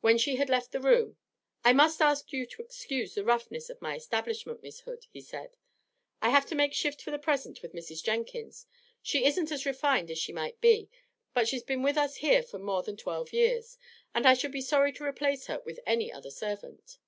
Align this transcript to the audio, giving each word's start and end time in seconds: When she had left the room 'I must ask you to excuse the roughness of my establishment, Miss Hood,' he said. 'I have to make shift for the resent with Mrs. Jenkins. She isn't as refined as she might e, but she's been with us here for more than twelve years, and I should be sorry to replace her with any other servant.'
When 0.00 0.18
she 0.18 0.34
had 0.34 0.48
left 0.50 0.72
the 0.72 0.80
room 0.80 1.18
'I 1.64 1.74
must 1.74 2.00
ask 2.02 2.32
you 2.32 2.46
to 2.46 2.62
excuse 2.62 3.14
the 3.14 3.22
roughness 3.22 3.70
of 3.70 3.80
my 3.80 3.94
establishment, 3.94 4.60
Miss 4.60 4.80
Hood,' 4.80 5.06
he 5.12 5.20
said. 5.20 5.54
'I 6.20 6.30
have 6.30 6.46
to 6.46 6.56
make 6.56 6.72
shift 6.74 7.00
for 7.00 7.12
the 7.12 7.22
resent 7.24 7.62
with 7.62 7.72
Mrs. 7.72 8.02
Jenkins. 8.02 8.66
She 9.02 9.24
isn't 9.24 9.52
as 9.52 9.64
refined 9.64 10.10
as 10.10 10.18
she 10.18 10.32
might 10.32 10.58
e, 10.64 10.88
but 11.32 11.46
she's 11.46 11.62
been 11.62 11.84
with 11.84 11.96
us 11.96 12.16
here 12.16 12.42
for 12.42 12.58
more 12.58 12.82
than 12.82 12.96
twelve 12.96 13.32
years, 13.32 13.78
and 14.12 14.26
I 14.26 14.34
should 14.34 14.50
be 14.50 14.62
sorry 14.62 14.92
to 14.94 15.04
replace 15.04 15.46
her 15.46 15.60
with 15.64 15.78
any 15.86 16.12
other 16.12 16.32
servant.' 16.32 16.98